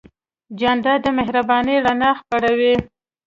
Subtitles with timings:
[0.59, 2.73] جانداد د مهربانۍ رڼا خپروي.